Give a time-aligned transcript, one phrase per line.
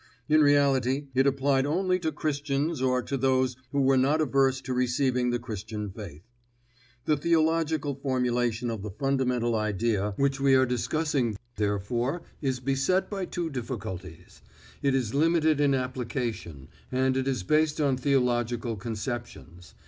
[0.27, 4.73] In reality, it applied only to Christians or to those who were not averse to
[4.73, 6.23] receiving the Christian faith.
[7.05, 13.25] The theological formulation of the fundamental idea which we are discussing, therefore, is beset by
[13.25, 14.41] two difficulties:
[14.81, 19.75] it is limited in application, and it is based on theological conceptions.